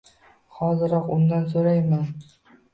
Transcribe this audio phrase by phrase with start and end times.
[0.59, 2.11] Hoziroq undan so`rayman